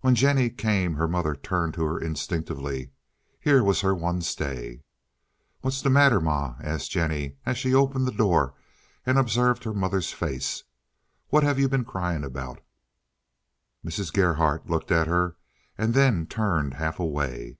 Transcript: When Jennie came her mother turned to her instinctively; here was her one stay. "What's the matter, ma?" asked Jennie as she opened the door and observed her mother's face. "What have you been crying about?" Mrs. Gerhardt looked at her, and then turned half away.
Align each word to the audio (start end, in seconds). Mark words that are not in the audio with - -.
When 0.00 0.14
Jennie 0.14 0.48
came 0.48 0.94
her 0.94 1.06
mother 1.06 1.34
turned 1.36 1.74
to 1.74 1.84
her 1.84 1.98
instinctively; 2.00 2.90
here 3.38 3.62
was 3.62 3.82
her 3.82 3.94
one 3.94 4.22
stay. 4.22 4.80
"What's 5.60 5.82
the 5.82 5.90
matter, 5.90 6.22
ma?" 6.22 6.54
asked 6.62 6.90
Jennie 6.90 7.36
as 7.44 7.58
she 7.58 7.74
opened 7.74 8.06
the 8.08 8.12
door 8.12 8.54
and 9.04 9.18
observed 9.18 9.64
her 9.64 9.74
mother's 9.74 10.10
face. 10.10 10.64
"What 11.28 11.42
have 11.42 11.58
you 11.58 11.68
been 11.68 11.84
crying 11.84 12.24
about?" 12.24 12.62
Mrs. 13.84 14.10
Gerhardt 14.10 14.70
looked 14.70 14.90
at 14.90 15.06
her, 15.06 15.36
and 15.76 15.92
then 15.92 16.26
turned 16.26 16.72
half 16.72 16.98
away. 16.98 17.58